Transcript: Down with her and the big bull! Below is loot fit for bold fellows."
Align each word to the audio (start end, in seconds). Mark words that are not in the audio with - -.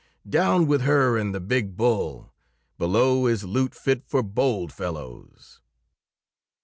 Down 0.27 0.65
with 0.65 0.81
her 0.81 1.15
and 1.15 1.31
the 1.31 1.39
big 1.39 1.77
bull! 1.77 2.33
Below 2.79 3.27
is 3.27 3.43
loot 3.43 3.75
fit 3.75 4.03
for 4.03 4.23
bold 4.23 4.73
fellows." 4.73 5.61